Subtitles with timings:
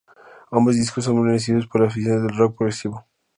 [0.49, 3.05] Ambos discos son bien recibidos por los aficionados al rock progresivo.